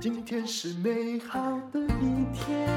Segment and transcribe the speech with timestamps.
[0.00, 1.40] 今天是美好
[1.72, 2.68] 的一天。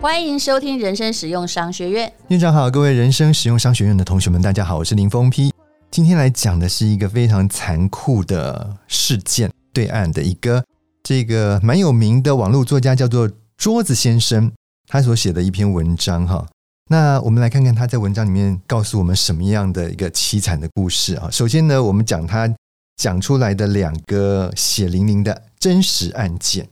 [0.00, 2.12] 欢迎收听人生使用商学院。
[2.28, 5.50] 院长好，各位人生使用商学院的同学们，大家好，我是林峰丕。
[5.90, 9.50] 今天来讲的是一个非常残酷的事件。
[9.72, 10.62] 对岸的一个
[11.02, 14.52] 这个蛮有名的网络作家叫做桌子先生，
[14.86, 16.46] 他所写的一篇文章哈。
[16.90, 21.30] 那我们来看看他在文章里面告诉我们什么样的一个凄惨的故事啊。
[21.30, 22.52] 首先呢，我们讲他
[22.96, 26.68] 讲出来的两个血淋淋的真实案件。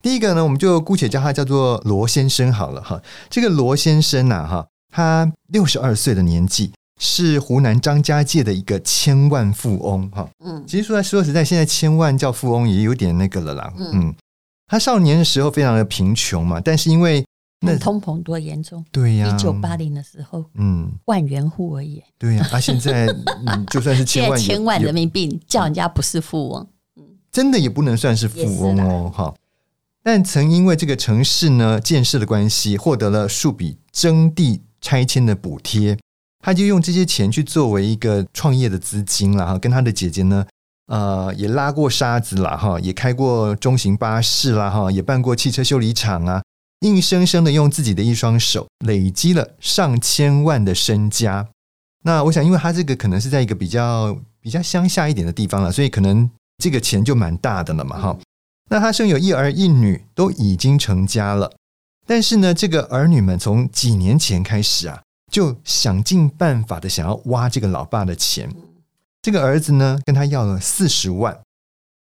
[0.00, 3.02] 第一个呢，我们就姑且叫他叫做罗先生好了哈。
[3.28, 10.28] 这个罗先生呐哈，他六十二岁的年纪，是湖南张家界的一个千万富翁哈。
[10.44, 13.72] 嗯，其实说来说实在，现在千万叫富翁也有点那个了啦。
[13.76, 14.14] 嗯，
[14.68, 17.24] 他少年的时候非常的贫穷嘛，但是因为
[17.60, 22.02] 那通膨多严重，对呀，一九八零的时候，嗯，万元户而已。
[22.16, 23.08] 对呀，他现在
[23.68, 26.66] 就算是千万千万人民币，叫人家不是富翁，
[26.96, 29.34] 嗯，真的也不能算是富翁哦哈。
[30.04, 35.98] 但曾因为这个城市呢建设的关系，获得了数笔征地拆迁的补贴，
[36.38, 39.58] 他就用这些钱去作为一个创业的资金了哈。
[39.58, 40.46] 跟他的姐姐呢，
[40.86, 46.42] 呃，也拉过沙子了哈，也开过中型巴士啦哈，也办过汽车修理厂啊，
[46.80, 51.48] 硬生生的用自己的一双手累积了上千万的身家。
[52.04, 58.18] 那我想，因为他这个可能是在一个比较比较乡下一点的地方了，所以可能这个钱就蛮大的了嘛哈。
[58.70, 61.52] 那他生有一儿一女，都已经成家了。
[62.06, 68.54] 但是呢，这个儿女们从几年前开始啊，就想尽办法的想要挖这个老爸的钱。
[69.20, 71.34] 这个儿子呢，跟他要了四十万；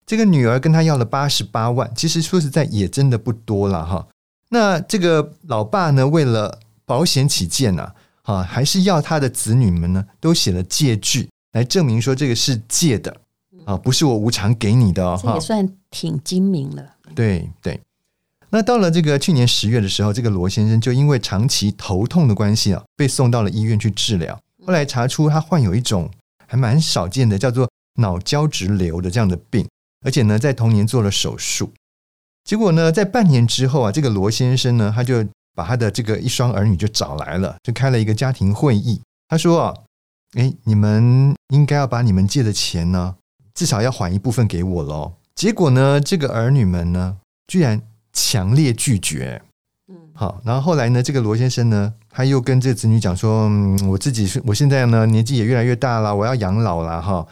[0.07, 1.91] 这个女儿跟他要了八十八万。
[1.97, 4.07] 其实说实在，也真的不多了哈。
[4.51, 13.15] 那这个老爸呢，为了保险起见呐，啊，还是要他的子女们呢，都写了借据来证明说这个是借的。
[13.65, 16.83] 啊，不是我无偿给你的哦，这也算挺精明了。
[17.15, 17.79] 对对，
[18.49, 24.41] 那到了这个去年十月的时候，这个罗先生就因为长期头痛的关系啊，被送到了医院去治疗。
[24.65, 26.11] 后来查出他患有一种
[26.47, 29.69] 还蛮少见的，叫做脑胶质瘤的这样的病，
[30.03, 31.71] 而且呢，在同年做了手术。
[32.49, 35.23] 结果呢，在半年之后啊，这个罗先生呢，他就
[35.55, 39.03] 把他的这个一双儿女就找来了，就开了一个家庭会议。
[39.29, 39.75] 他说啊，
[40.33, 43.17] 哎，你们应该要把你们借的钱呢。
[43.53, 45.13] 至少要还一部分给我喽。
[45.35, 47.83] 结果呢，这个儿女们呢，居然
[48.15, 49.43] 强烈拒绝。
[49.93, 57.27] 嗯，好，然后后来呢，这个罗先生呢，他又跟这个子女讲说：“嗯，我自己是，我现在呢，年纪也越来越大了，我要养老了哈。”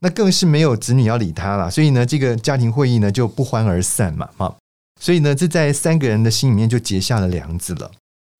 [0.00, 1.70] 那更是没有子女要理他了。
[1.70, 4.28] 所以呢，这个家庭会议呢，就不欢而散嘛。
[4.36, 4.56] 哈，
[5.00, 7.90] 所以呢，这在三个人的心里面就结下了梁子了。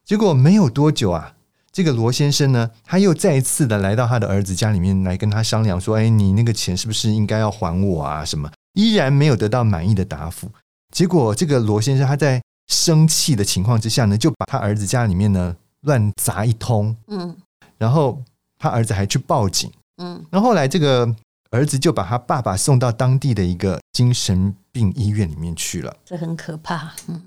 [0.05, 1.35] 结果没有多久啊。
[1.71, 8.25] 这个罗先生呢，他又再一次的来到他的儿子家里面来跟他商量说：“哎，你那个钱是不是应该要还我啊？
[8.25, 10.51] 什么？”依然没有得到满意的答复。
[10.93, 16.97] 结果，这个罗先生他在生气的情况之下呢，就把他儿子家里面呢乱砸一通。
[17.07, 17.37] 嗯，
[17.77, 18.21] 然后
[18.59, 19.71] 他儿子还去报警。
[20.03, 21.07] 嗯，然后后来这个
[21.51, 25.97] 儿子就把他爸爸送到当地的一个精神病医院里面去了。
[26.05, 26.93] 这很可怕。
[27.09, 27.23] 嗯。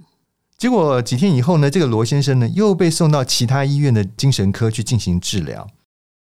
[0.58, 5.68] 结果几天以后呢，这个罗先生呢又被送到其他医院的精神科去进行治疗。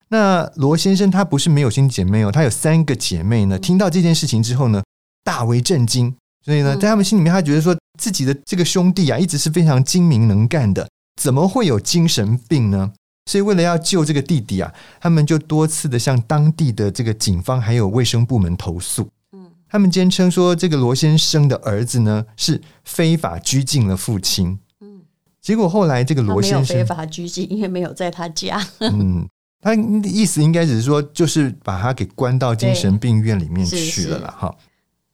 [0.08, 3.58] 那罗先生他不是没有兄弟姐妹哦，他有三个姐妹呢。
[3.58, 4.82] 听到这件事情之后呢，
[5.22, 6.16] 大为震惊。
[6.42, 10.88] 所以呢，在他们心里面，他觉得说自己的这个兄弟啊，一直是非常精明能干的，
[11.20, 12.92] 怎么会有精神病呢？
[13.30, 19.08] 所以为了要救这个弟弟啊，他们就多次的向当地的这个警方还有卫生部门投诉。
[19.32, 24.58] 嗯他们坚称说，这个罗先生的儿子呢是非法拘禁了父亲。
[24.80, 25.02] 嗯，
[25.40, 28.60] 结果后来这个罗先生非法拘禁，因为没有在他家。
[28.82, 29.28] 嗯，
[29.60, 34.34] 他意思应该只是说，就是把他给关到精神病院里面去了啦。
[34.36, 34.52] 哈，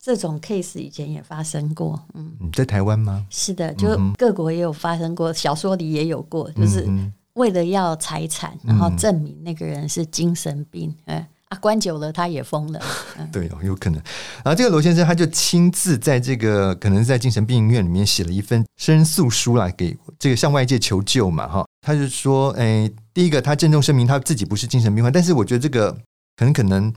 [0.01, 2.03] 这种 case 以前也发生过。
[2.15, 3.27] 嗯，在台湾吗？
[3.29, 6.89] 是的，就各国也有发生过，小说里也有过，就是
[7.37, 10.95] 为了要财产，然后证明那个人是精神病。
[11.07, 11.25] 嗯。
[11.49, 12.83] 啊，关久了他也疯了。
[13.17, 14.03] 嗯、 对哦，有可能。
[14.45, 21.65] 然后这个罗先生他就亲自在这个可能是在精神病院里面写了一份申诉书来给这个向外界求救嘛，哈。
[21.87, 25.93] 他就说，哎，第一个他郑重声明他自己不是精神病患，但是我觉得这个
[26.35, 26.93] 可能可能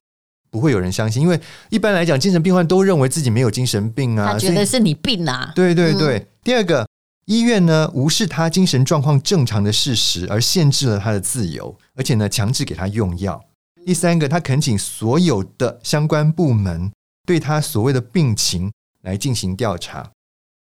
[0.50, 1.40] 不会有人相信，因为
[1.70, 5.52] 一般来讲精神病患都认为自己没有精神病啊，他觉得是你病啊。
[5.54, 6.18] 对对对。
[6.18, 6.88] 嗯、第二个，
[7.30, 13.40] 医院呢无视他精神状况正常的事实，而限制了他的自由，而且呢强制给他用药。
[13.86, 16.92] 第三个，他恳请所有的相关部门
[17.28, 18.72] 对他所谓的病情
[19.04, 20.10] 来进行调查。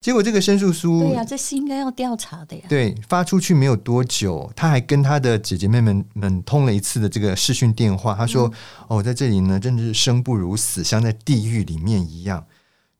[0.02, 2.62] 结果这个申诉书，对呀、啊，这是应该要调查的呀。
[2.68, 8.14] 对，发出去没有多久，他还跟他的姐姐妹妹们通了一次的这个视讯电话。
[8.14, 8.46] 他说
[8.84, 12.44] ：“嗯、哦，我在这里呢，真的是生不如死，像在地狱里面一样。”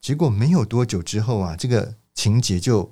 [0.01, 2.91] 结果没有多久之后啊，这个情节就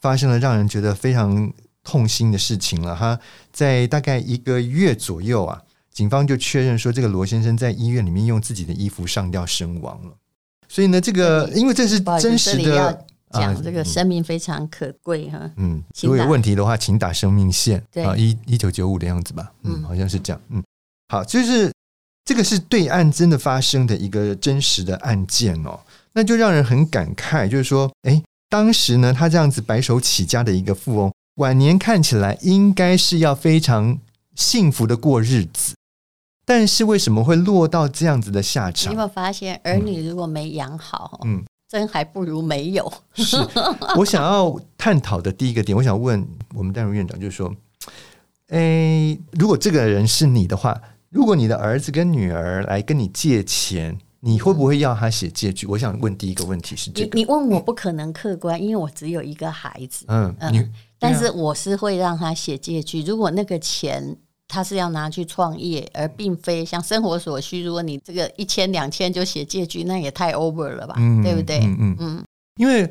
[0.00, 1.52] 发生了让人觉得非常
[1.82, 2.94] 痛心的事情了。
[2.94, 3.18] 哈。
[3.52, 5.62] 在大概一个月左右啊，
[5.92, 10.12] 警方就确认说，这个罗先生在医院里面用自己的衣服上吊身亡了。
[10.68, 13.06] 所以呢，这个因为这是真实的。
[13.30, 18.02] 讲这个生命非常可贵哈，嗯，如果有问题的话，请打生命线，对。
[18.02, 20.64] 啊，一一九九五的样子吧，嗯，好像是这样，嗯，
[21.08, 21.70] 好，就是
[22.24, 25.78] 这个是对岸真的发生的一个真实的案件哦，
[26.14, 33.98] 那就让人很感慨，就是说，哎，当时呢，他这样子白手起家的一个富翁，晚年看起来应该是要非常
[34.34, 35.74] 幸福的过日子，
[36.46, 38.92] 但是为什么会落到这样子的下场？
[38.92, 41.44] 你有没有发现，儿女如果没养好，嗯。
[41.70, 42.90] 真还不如没有。
[43.12, 43.36] 是
[43.98, 47.54] 我想要探讨的第一个点，我想问我们淡如院长，就是说，
[48.46, 50.80] 诶，如果这个人是你的话，
[51.10, 55.66] 如果你的儿子跟女儿来跟你借钱，你会不会要他写借据？
[55.66, 57.10] 我想问第一个问题是这个。
[57.14, 60.04] 你，你问我不可能客观，因为我只有一个孩子。
[60.08, 63.02] 嗯嗯，但是我是会让他写借据。
[63.02, 64.16] 如果那个钱。
[64.50, 67.62] 他是要拿去创业，而并非像生活所需。
[67.62, 70.94] 如果你这个一千两千就写借据，那也太 over 了吧？
[70.96, 71.58] 嗯、对不对？
[71.58, 72.24] 嗯嗯，嗯。
[72.56, 72.90] 因为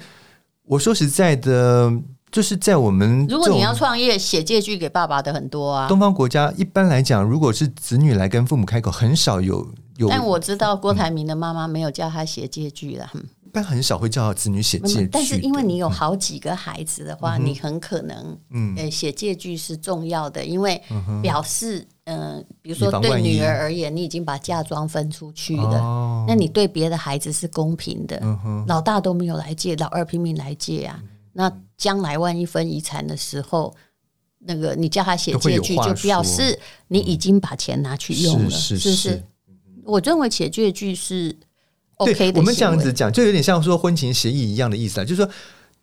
[0.65, 1.91] 我说实在的，
[2.29, 5.87] 就是在我们如果你要创业，写借据给爸爸的很多啊。
[5.87, 10.07] 东方国家一般来讲，如果是子女来跟父母开口，很少有有。
[10.09, 13.09] 但我知道郭台铭的妈妈没有叫他写借据了。
[13.13, 13.23] 嗯
[13.53, 20.79] 但很少会叫子女写借据，但是因为你有好几个孩子的话，嗯、你很可能，嗯，呃，写借据是重要的，因为
[21.23, 33.73] 表示，嗯、呃，比如说对女儿而言，你已经把嫁妆分出去了，哦、那你对别的孩子是公平的，嗯、老大都没有来借，老二拼命来借啊，嗯、那将来万一分遗产的时候，
[34.39, 36.59] 那个你叫他写借据，就表示
[36.89, 39.23] 你已经把钱拿去用了，是不是？
[39.87, 41.35] 我认为写借据是。
[41.97, 45.27] ，okay、我们这样子讲，就有点像说婚前协议一样的意思啊，就是说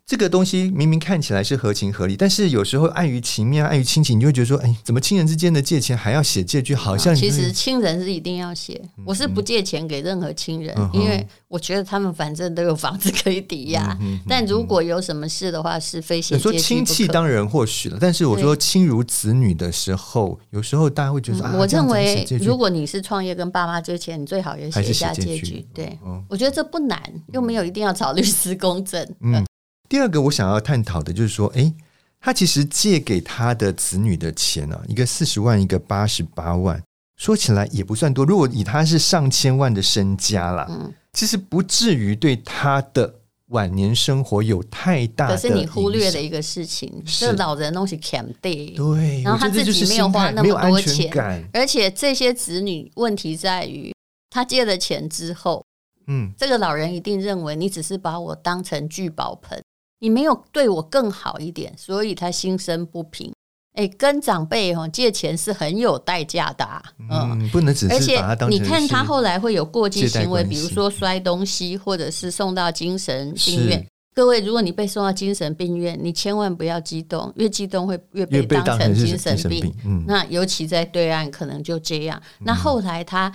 [0.05, 6.75] 这个东西明明看起来是合情合理，但是有时候碍于情面、碍于亲情，你就会觉得说，哎，怎么亲人之间的借钱还要写借据？
[6.75, 11.25] 好像其实亲人是一定要写，我是不借钱给任何亲人，嗯、因为。
[11.47, 13.97] 我觉得他们反正都有房子可以抵押，
[14.27, 16.57] 但如果有什么事的话，是非写借据不可。
[16.57, 25.65] 说亲戚当然或许了，但是我说亲如子女的时候，有时候大家会觉得，嗯啊、我认为如果你是创业跟爸妈借钱，你最好也写一下借据。
[25.73, 27.01] 对，嗯、我觉得这不难，
[27.31, 29.01] 又没有一定要找律师公证。
[29.21, 29.45] 嗯，嗯
[29.95, 31.73] 第二个我想要探讨的就是说，哎，
[32.19, 36.83] 他其实借给他的子女的钱呢、啊，一个四十万，一个八十八万，
[37.15, 38.25] 说起来也不算多。
[38.25, 40.67] 如果以他是上千万的身家啦。
[40.69, 40.93] 嗯。
[41.13, 43.15] 其实不至于对他的
[43.51, 45.35] 晚年生活有太大的。
[45.35, 53.95] 可是你忽略了一个事情，这老人东西肯定，对，然后他自己没有花那么多钱，而且这些子女问题在于，
[54.29, 55.65] 他借了钱之后，
[56.07, 59.63] 嗯，这个老人一定认为你只是把我当成聚宝盆，
[59.99, 63.31] 你没有对我更好一点，所以他心生不平。
[63.73, 68.57] 哎，跟长辈哈借钱是很有代价的，啊，嗯，不能只是把他当成。
[68.57, 73.85] 而且你看他后来会有过激行为，比如说摔东西，或者是送到精神病院。
[74.13, 79.69] 各位，如果你被送到精神病院，你千万不要激动，越激动会越被当成精神病。
[79.83, 82.17] 嗯，那尤其在对岸，可能就这样。
[82.39, 83.29] 嗯、那后来他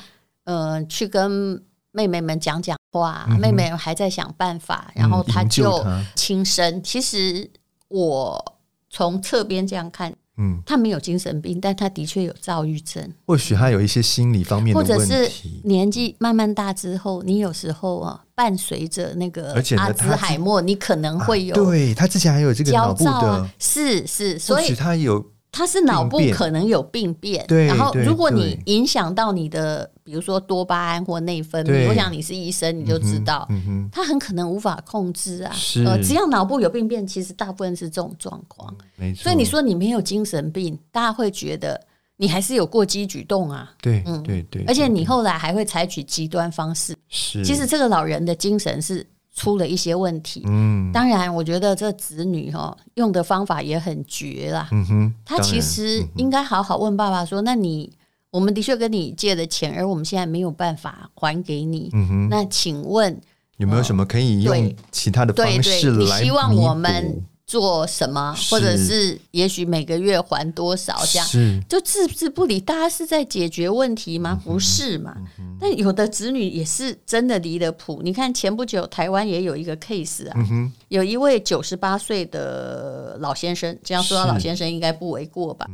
[0.44, 6.82] 呃去跟妹妹们讲讲话，嗯、妹妹还在想办法，然后他就轻生。
[6.82, 7.50] 其实
[7.88, 8.56] 我
[8.88, 10.14] 从侧边这样看。
[10.42, 13.12] 嗯，他没有精神病，但他的确有躁郁症。
[13.26, 15.30] 或许他有一些心理方面的问题，或者是
[15.64, 21.56] 年纪慢慢大之后，你有时候啊，伴随着那个阿兹海默，你可能会有、啊。
[21.56, 25.22] 对，他之前还有这个脑部的，啊、是是，所以他有。
[25.52, 35.52] 他是脑部可能有病变，对，然后如果你影响到你的，比如说多巴胺或内分泌，对我想你是医生，你就知道，嗯嗯、他很可能无法控制啊。
[35.52, 38.74] 是呃，只要脑部有病变，其实大部分是这种状况。
[38.96, 39.24] 没错。
[39.24, 41.80] 所以你说你没有精神病，大家会觉得
[42.16, 43.72] 你还是有过激举动啊。
[43.82, 44.64] 对，嗯，对对。
[44.68, 46.96] 而且你后来还会采取极端方式。
[47.08, 47.44] 是。
[47.44, 49.04] 其实这个老人的精神是。
[49.34, 57.90] 出了一些问题，嗯，当然，我觉得这子女哈用的方法也很绝啦，嗯哼，他其实应该好好问爸爸说：“那你，
[58.30, 63.18] 我们的确跟你借的钱，而我们现在没有办法还给你，嗯哼，那请问
[63.58, 66.18] 有没有什么可以用其他的方式来？
[66.18, 72.60] 你希望我们做什么，或者是也许每个月还多少这样，就置之不理。
[72.60, 74.40] 大家是在解决问题吗？
[74.44, 75.16] 不是嘛？
[75.58, 78.02] 但有的子女也是真的离了谱。
[78.04, 80.36] 你看前不久台湾也有一个 case 啊，
[80.90, 85.66] 有一位九十八岁的老先生，这样说到老先生应该不为过吧？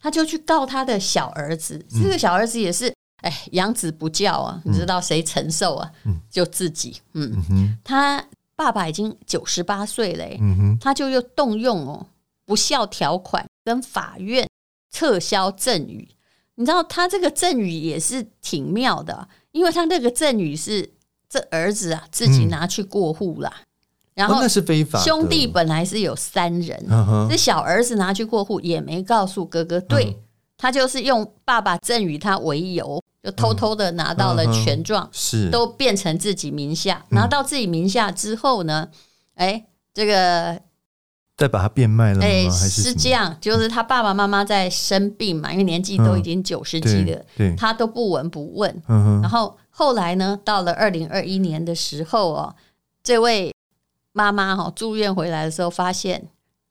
[0.00, 5.88] 他就去告他的小儿子，这个小儿子也是，哎，养子不教啊，你知道谁承受啊？
[6.28, 8.20] 就自己，嗯，他。
[8.60, 12.06] 爸爸已经九十八岁了，嗯哼，他就又动用哦
[12.44, 14.46] 不孝条款跟法院
[14.90, 16.06] 撤销赠与。
[16.56, 20.90] 你知道他这个赠与也是挺妙的，因为他那个赠与是
[21.26, 23.50] 这儿子啊自己拿去过户啦，
[24.12, 25.00] 然后那是非法。
[25.00, 26.86] 兄弟本来是有三人，
[27.30, 30.18] 这小儿子拿去过户也没告诉哥哥，对，
[30.60, 33.02] 他就是用爸爸赠与他为由。
[33.22, 35.50] 就偷偷的拿到了权状，是。
[35.50, 37.04] 都变成自己名下。
[37.10, 38.88] 拿到自己名下之后呢，
[39.34, 39.62] 哎，
[39.92, 40.58] 这个
[41.36, 48.82] 再把它变卖了，哎，是这样，就是他爸爸妈妈在生病嘛，因为年纪都已经九十几了，对，他都不闻不问。
[48.86, 52.56] 然后后来呢，到了二零二一年的时候哦，
[53.02, 53.54] 这位
[54.12, 56.26] 妈妈哈住院回来的时候，发现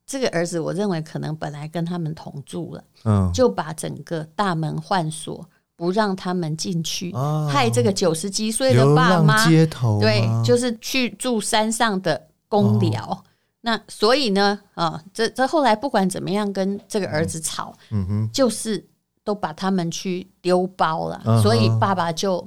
[0.09, 5.47] 这个儿子，我认为可能本来跟他们同住了，嗯，就把整个大门换锁。
[5.79, 13.01] 不让他们进去，哦、害这个九十几岁的爸妈，街头对，就是去住山上的公寮。
[13.01, 13.23] 哦、
[13.61, 18.85] 那所以呢，啊，这这后来不管怎么样跟这个儿子吵，嗯哼，就是
[19.23, 22.45] 都把他们去丢包了，嗯、所以爸爸就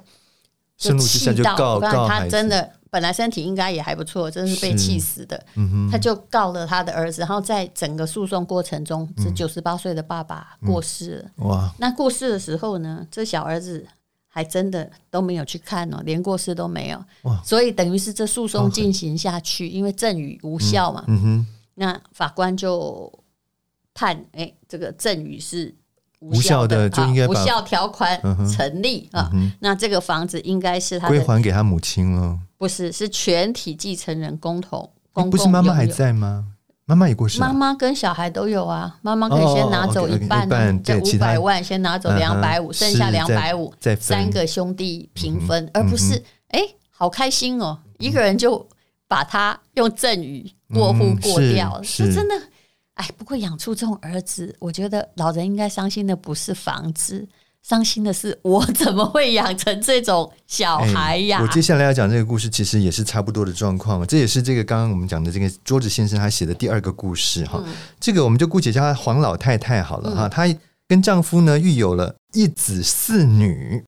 [0.76, 2.70] 就气到，我看他真的。
[2.92, 5.42] 本来身体应该也还不错，真是被气死的。
[5.54, 11.30] 嗯、他就告了他的儿子，然后在整个诉讼过程中，这九十八岁的爸爸过世了。
[11.38, 11.74] 嗯、哇！
[11.78, 13.86] 那过世的时候呢，这小儿子
[14.28, 17.02] 还真的都没有去看哦，连过世都没有。
[17.22, 17.40] 哇！
[17.42, 21.02] 所以等于是这诉讼进行下去，因为赠与无效嘛。
[21.08, 21.46] 嗯哼。
[21.76, 23.10] 那法官就
[23.94, 25.74] 判，哎，这个赠与是。
[26.22, 32.38] 无效的就应该无效条款成立啊，那这个房子应该是他归还给他母亲了。
[32.56, 34.88] 不是，是全体继承人共同。
[35.30, 36.46] 不是妈妈还在吗？
[36.84, 37.46] 妈妈也过世了。
[37.46, 40.48] 妈妈跟小孩都有啊，妈妈可以先拿走一半，
[40.82, 46.60] 这五百万先拿走两百五，剩下两百五，三个兄弟平分，而不是哎，
[46.90, 48.66] 好开心哦，一个人就
[49.08, 52.34] 把他用赠与过户过掉了，是真的。
[52.94, 57.26] 哎，不过养出这种儿子，我觉得老人应该伤心的不是房子，
[57.62, 61.40] 伤心的是我 怎么会养成这种小孩呀？
[61.40, 64.06] 我接下来要讲这个故事，其实也是差不多的状况。
[64.06, 67.62] 这也是这个刚刚我们讲的这个桌子先生他写的第二个故事哈。
[67.64, 70.28] 嗯、这个我们就姑且叫他黄老太太好了哈。
[70.28, 73.82] 她、嗯、跟丈夫呢育有了一子四女。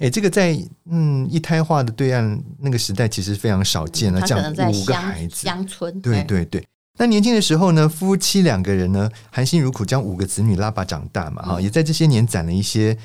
[0.00, 0.56] 哎，这个在
[0.90, 6.64] 嗯一胎化的对岸那个时代其实非常少见了，讲、嗯、五个孩子，乡村对对对。
[6.98, 12.98] 那年轻的时候呢，夫妻两个人呢，含辛茹苦将五个子女拉拔长大嘛，哈、嗯，也在这些年攒了一些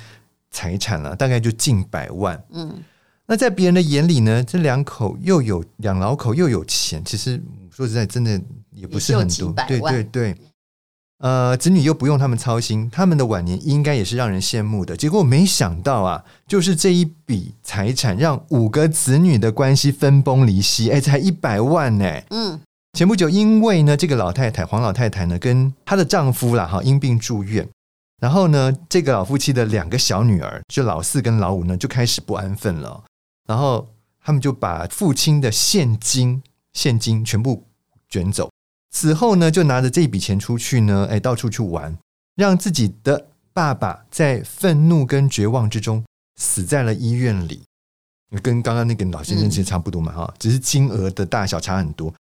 [0.50, 2.44] 财产了，大概就近百万。
[2.50, 2.84] 嗯，
[3.28, 9.54] 那在别人的眼里呢，这两口又有两老口又有钱，其实说实在，真的也不是很多。
[9.68, 10.36] 对对对，
[11.20, 14.98] 呃，子女又不用他们操心，他们的晚年应该也是让人羡慕的。
[14.98, 20.90] 结果没想到啊，就是这一笔财产让五个子女的关系分崩离析。
[20.90, 22.22] 哎，才一百万呢。
[22.32, 22.60] 嗯。
[22.94, 27.68] 前不久，因为呢，这个老太太黄老太太呢，跟她的丈夫啦哈因病住院，
[28.22, 33.04] 然后呢，这个老夫妻的两个小女儿，就老四跟老五呢，就开始不安分了，
[33.48, 33.90] 然后
[34.24, 37.66] 他们就把父亲的现金现金全部
[38.08, 38.52] 卷走，
[38.92, 41.98] 此后呢，就拿着这笔钱出去呢，哎，到处去玩，
[42.36, 47.64] 让自己的爸爸在愤怒跟绝望之中死在了医院里，
[48.44, 52.14] 跟刚刚那个老先生其实差不多嘛哈，只是金额的大小差很多。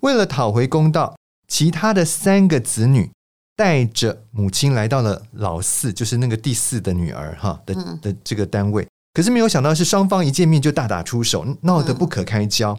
[0.00, 1.16] 为了讨回公道，
[1.48, 3.10] 其他的三个子女
[3.56, 8.86] 带着母亲来到了老四，就是那个第四的女儿哈的的这个单位。
[9.12, 12.78] 可是没有想到是双方一见面就大打出手，闹得不可开交。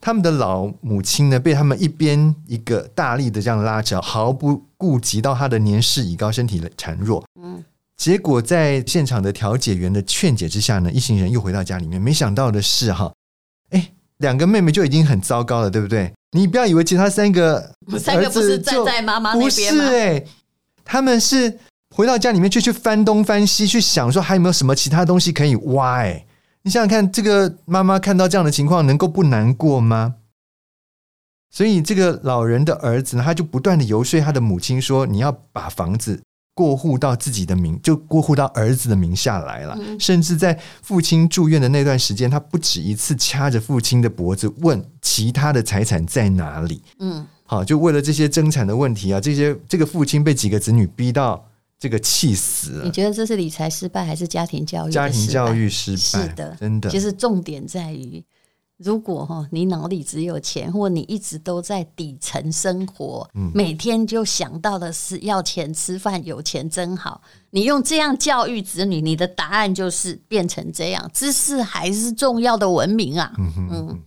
[0.00, 7.24] 他们的老母亲呢，被他们一边一个大力的这样拉扯，毫不顾及到她的年事已高，身体孱弱。
[7.40, 7.64] 嗯，
[7.96, 12.00] 结果在现场的调解员的劝解之下呢，一行人又回到家里面。
[12.00, 13.12] 没想到的是哈，哎，
[14.18, 16.12] 两个妹妹就已经很糟糕了，对不对？
[16.32, 19.84] 你不要以为其他三个三个不是站在妈妈那边吗？
[19.84, 20.24] 不是哎，
[20.84, 21.58] 他们是
[21.94, 25.98] 回到家里面去去翻东翻西，去想说还有没有什么其他东西可以挖。
[25.98, 26.26] 哎，
[26.62, 30.16] 你想想看，这个妈妈看到这样的情况，能够不难过吗？
[31.50, 36.20] 所以这个老人的儿子呢，他就不断的游说他的母亲说：“你要把房子。”
[36.56, 39.76] 过户到自己的名，就过户到儿子的名下来了。
[39.78, 46.80] 嗯、甚至在父亲住院的那段时间，他不止一次掐着父亲的脖子问其他的财产在哪里。
[46.98, 51.46] 嗯，好，就为了这些争产的问题啊，这些这个父亲被几个子女逼到
[51.78, 52.84] 这个气死了。
[52.86, 54.90] 你觉得这是理财失败还是家庭教育？
[54.90, 56.88] 家庭教育失败，是的，真的。
[56.88, 58.24] 其实重点在于。
[58.78, 67.22] 如果哈，你脑里只有钱，或你一直都在底层生活，嗯，每天就想到的是要钱吃饭，有钱真好。
[67.50, 71.10] 你用这样教育子女，你的答案就是变成这样。
[71.14, 74.02] 知识还是重要的文明啊，嗯嗯。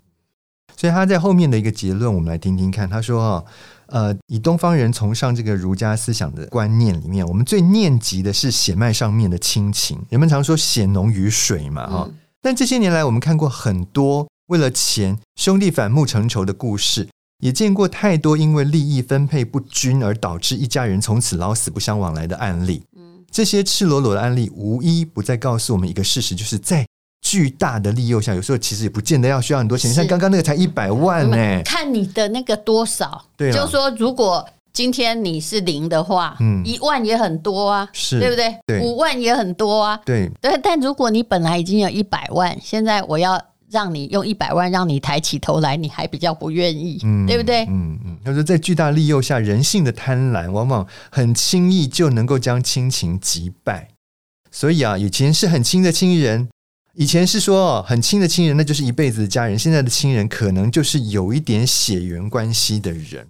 [0.78, 2.88] 所以他在后面的一个结论，我们来听听看。
[2.88, 3.46] 他说：“哈，
[3.88, 10.00] 呃，以东方人崇尚这个儒家思想的观念里面，我们最念及的是血脉上面的亲情。
[10.10, 12.10] 人们常说血浓于水嘛，哈。
[12.40, 17.08] 但这些年来，我们看过很多。”为了钱，兄弟反目成仇的故事，
[17.39, 22.84] 也见过太多因为利益分配不均而导致一家人从此老死不相往来的案例。
[22.98, 26.84] 嗯这些赤裸裸的案例，无一不在告诉我们一个事实，就是在
[27.22, 29.94] 巨大的利诱下，有时候其实也不见得要需要很多钱。
[29.94, 33.24] 像刚刚那个才一百万呢、欸，看你的那个多少。
[33.38, 38.56] 对，就是说，如果今天你是零的话，嗯，一万也很多啊，是对不对？
[38.65, 40.60] 对，五万也很多啊，对对。
[40.63, 43.39] 但如果你本来已经有一百万，现在我要。
[43.72, 47.66] 让你用一百万让你抬起头来，你还比较不愿意，嗯、对不对？
[47.66, 48.18] 嗯嗯。
[48.26, 53.90] 他说，在巨大利诱下，人性的贪婪往往很轻易就能够将亲情击败。
[54.52, 56.50] 所以啊，以前是很亲的亲人，
[56.96, 59.58] 以前是说很亲的亲人，那就是一辈子的家人。
[59.58, 63.28] 现在的亲人可能就是有一点血缘关系的人。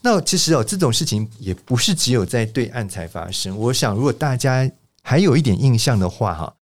[0.00, 3.54] 那其实哦，这种事情也不是只有在对岸才发生。
[3.56, 4.70] 我想，如果大家
[5.02, 6.54] 还有一点印象的话，哈，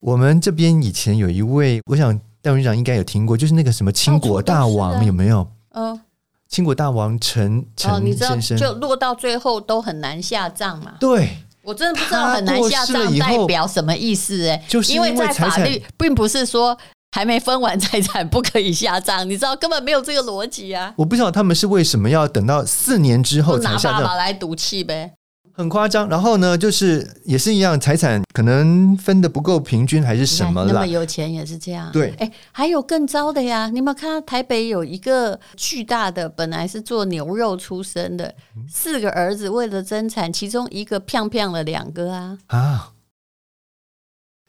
[0.00, 2.20] 我们这边以前有一位，我想。
[2.42, 5.46] 戴院长应该有听过，就是那个什么清国大王有没有？
[5.74, 6.00] 嗯，
[6.48, 10.94] 清国大王陈陈先生，就落到最后都很难下葬嘛。
[10.98, 16.76] 对，我真的不知道很难下葬代表什么意思哎，就是因为在法律并不是说
[17.12, 20.94] 还没分完财产不可以下葬，你知道根本没有这个逻辑啊。
[20.96, 25.12] 我不知道他们是为什么要等到四年之后才下葬，拿爸爸来赌气呗。
[25.60, 30.72] 很夸张，然后呢，就是也是一样，财产可能分的不够平均，还是什么了？
[30.72, 31.92] 那么有钱也是这样。
[31.92, 33.68] 对，哎，还有更糟的呀！
[33.68, 38.34] 你有没有看到台北有一个巨大的，本来是做牛肉出身的，
[38.68, 42.92] 四个儿子为了争产，其中一个漂漂了两个啊啊！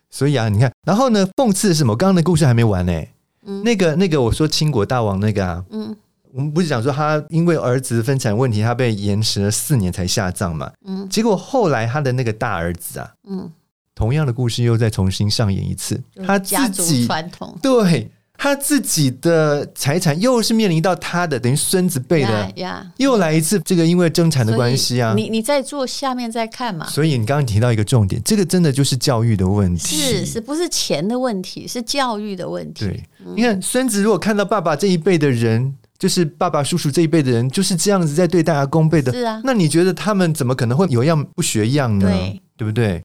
[0.09, 1.95] 所以啊，你看，然后呢，讽刺是什么？
[1.95, 3.03] 刚刚的故事还没完呢。
[3.45, 5.95] 嗯，那个那个，我说清国大王那个啊，嗯。
[6.33, 10.71] 我们不是讲说他因为儿子分产问题，他被延迟了四年才下葬嘛？
[10.85, 13.51] 嗯，结果后来他的那个大儿子啊，嗯，
[13.93, 26.87] 同样的故事又再重新上演一次，他自己传统，对他自己的财产又是面临到他的等于孙子辈的呀，又来一次这个因为争产的关系啊，你你在做下面再看嘛？
[26.87, 32.85] 所以你刚刚提到一个重点，这个真的就是教育的问题，是是不是钱的问题，是教育的问题。
[32.85, 33.03] 对，
[33.35, 35.75] 你看孙子如果看到爸爸这一辈的人。
[36.01, 39.39] 就是爸爸、叔叔这一辈的人就是这样子在对待阿公辈的，是啊。
[39.43, 42.07] 那你觉得他们怎么可能会有样不学样呢？
[42.09, 43.03] 对，对不对？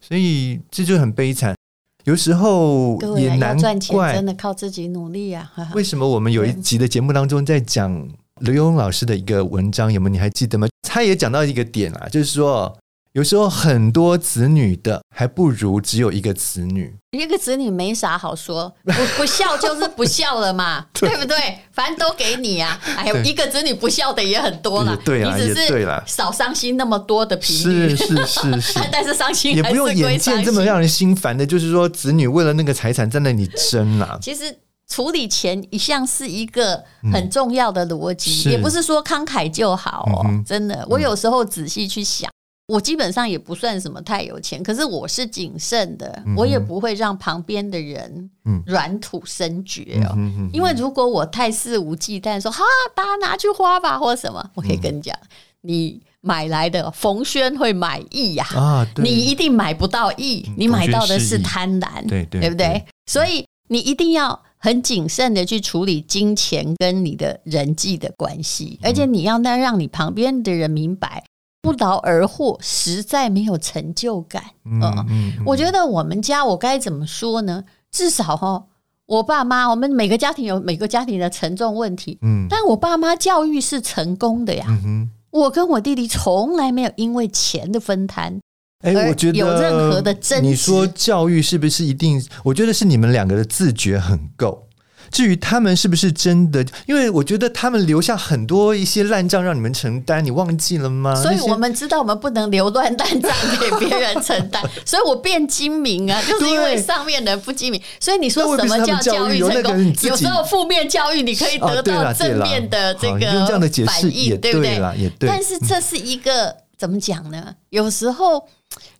[0.00, 1.54] 所以这就很悲惨。
[2.02, 3.56] 有时候也难
[3.88, 5.48] 怪，真的靠自己努力啊。
[5.76, 8.08] 为什么我们有一集的节目当中在讲
[8.40, 10.12] 刘墉老师的一个文章，有没有？
[10.14, 10.66] 你还记得吗？
[10.82, 12.76] 他也讲到一个点啊，就是说。
[13.12, 21.58] 有时候很多子女的还不如只有一个子女，一个子女没啥好说，不不孝就是不孝了嘛， 对，对不对？
[21.72, 34.18] 反正都给你啊，还有一个子女不孝的也很多了，对啊，你只是少伤心那么多的频率，是是是 是，但是伤心也不用眼见这么让人心烦的，就是说子女为了那个财产在那里争啊。
[34.20, 42.30] 其实处理钱一向是一个很重要的逻辑，嗯、也不是说慷慨就好哦，嗯、真的，我有时候仔细去想。
[42.68, 48.30] 我基本上也不算什么太有钱，可是我是谨慎的，嗯、我也不会让旁边的人
[48.66, 50.14] 软土生绝哦。
[50.52, 52.62] 因为如果我太肆无忌惮说哈，
[52.94, 55.28] 大家拿去花吧或什么，我可以跟你讲，嗯、
[55.62, 62.66] 你买来的冯轩会买亿呀，啊，你一定买不到亿，嗯、你买到的是贪婪，对对，对不对？
[62.66, 62.84] 对。
[63.06, 71.24] 所以你一定要很谨慎的去处理金钱跟你的人际的关系，嗯、而且你要那让你旁边的人明白。
[71.60, 74.42] 不劳而获，实在没有成就感。
[74.64, 77.64] 嗯，嗯嗯，我觉得我们家我该怎么说呢？
[77.90, 78.64] 至少哈，
[79.06, 82.18] 我爸妈，我们每个家庭有每个家庭的沉重问题。
[82.22, 84.66] 嗯，但我爸妈教育是成功的呀。
[84.68, 88.38] 嗯哼，我跟我弟弟从来没有因为钱的分摊，
[88.84, 90.42] 哎，我觉得有任何的争。
[90.44, 92.24] 你说教育是不是一定？
[92.44, 94.67] 我觉得是你们两个的自觉很够。
[95.10, 101.14] 至于他们是不是真的，因为我觉得他们留下很多一些烂账让你们承担，你忘记了吗？
[101.14, 107.80] 所以我们知道我们不能留乱烂账给别人承担， 所以我变精明啊，就是因为上面人不精明。
[107.98, 109.94] 所以你说什么叫教育成功？
[110.02, 114.74] 有时候负面教育你可以得到正面的这个反应，对不对？
[114.96, 115.28] 也对。
[115.28, 117.54] 但是这是一个怎么讲呢？
[117.70, 118.48] 有时候。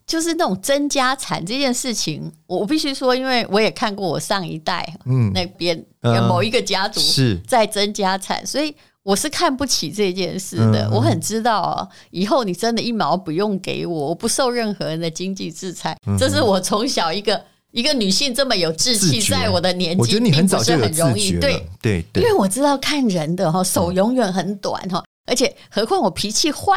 [0.09, 5.85] 就是那种争家产这件事情，我必须说，因为我也看过我上一代，嗯，那边
[6.27, 7.39] 某一个家族是。
[7.47, 10.89] 在争家产，所以我是看不起这件事的。
[10.91, 15.95] 我很知道哦，以后你真的一毛不用给我，我不受任何人的经济制裁。
[16.19, 17.39] 这是我从小一个
[17.71, 21.63] 一个女性这么有志气，在我的年纪，我觉得你很早就很容易，对。
[21.83, 26.73] 对对，因为我知道看人的哈手永远很短哈，而且何况我脾气坏。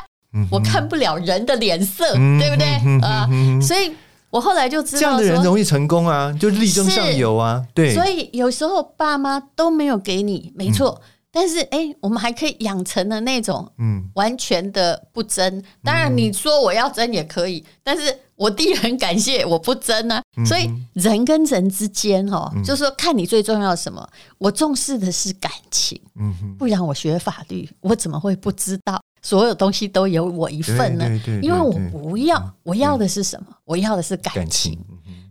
[0.50, 2.68] 我看不了人的脸色，嗯、对不对
[3.02, 3.28] 啊？
[3.62, 3.92] 所以
[4.30, 7.62] 我后来就知道这样的人容易成功啊，就力争上游啊。
[7.74, 11.02] 对，所以有时候爸妈都没有给你，没错。
[11.02, 15.62] 嗯、但是哎，我们还可以养成了那种嗯，完全的不争。
[15.84, 20.22] 当然你说我要争也可以，但是我弟很感谢我不争啊。
[20.46, 24.08] 所以人跟人之间哈，就是说看你最重要什么。
[24.38, 29.02] 我重视的是感情，嗯，不然我学法律，我怎么会不知道？
[29.22, 31.06] 所有东西都有我一份呢，
[31.42, 33.48] 因为我不要，我要的是什么？
[33.66, 34.78] 我要的是感情。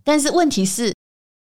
[0.05, 0.95] 但是问题是，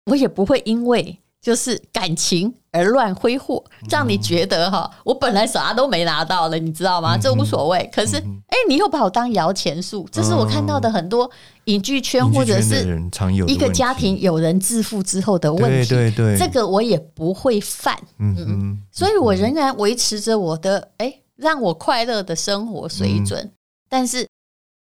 [0.06, 7.18] 我也不会因为就是感情而乱挥霍，让你觉得哈，我本来啥都没拿到了，你知道吗？
[7.18, 7.90] 这无所谓。
[7.94, 11.30] 可是，哎，你又把我当摇钱树，这是我看到的很多
[11.66, 12.86] 影剧圈或者是
[13.48, 15.90] 一个家庭有人致富之后的问题。
[15.90, 17.98] 对对对，这个我也不会犯。
[18.20, 21.22] 嗯嗯，所以我仍然维持着我的哎。
[21.36, 23.52] 让我快乐的生活水准，嗯、
[23.90, 24.28] 但是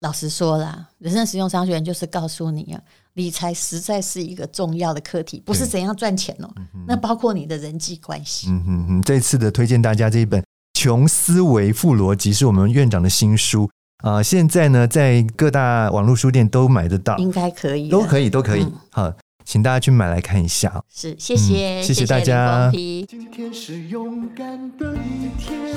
[0.00, 2.80] 老实说啦，人生实用商学院就是告诉你啊，
[3.14, 8.48] 理财实在是一个重要的课题，不是怎样赚钱哦，嗯、那包括你的人际关系。
[8.50, 10.40] 嗯哼哼，这次的推荐大家这一本
[10.74, 13.70] 《穷思维富逻辑》是我们院长的新书
[14.02, 18.62] 啊、呃，现在呢在各大网络书店都买得到，应该可以，都可以，都可以。
[18.62, 19.12] 嗯、好。
[19.42, 20.80] 请大家去买来看一下。
[20.88, 22.70] 是，谢谢，嗯、谢谢大家。
[22.70, 25.76] 今天是勇敢的一天，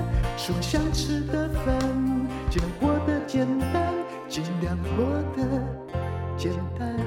[0.37, 1.79] 吃我想吃的饭，
[2.49, 3.93] 尽量过得简单，
[4.27, 5.43] 尽量过得
[6.37, 6.99] 简单。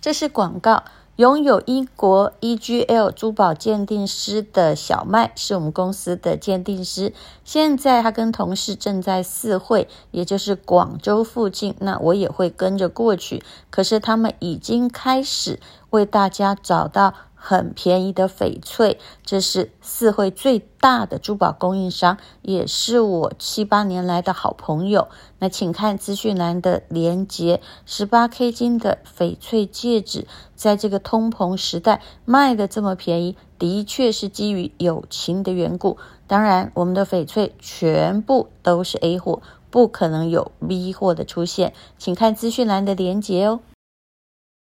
[0.00, 0.84] 这是广告。
[1.16, 13.42] 拥有英国 EGL 珠宝鉴定师的小麦是我们公司的鉴定师，现在他跟同事正在四会，也就是广州附近，那我也会跟着过去。
[13.68, 15.58] 可是他们已经开始
[15.90, 17.14] 为大家找到。
[17.38, 25.08] 很便宜的翡翠，这是四会最大的珠宝供应商，也是我七八年来的好朋友。
[25.38, 35.96] 那请看资讯栏的连接，十八 K 金的翡翠戒指，在这个通膨时代卖得这么便宜，的确是基于友情的缘故。
[36.26, 41.72] 当然，我们的翡翠全部都是 A 货，不可能有 B 货的出现。
[41.96, 43.60] 请看资讯栏的连接哦。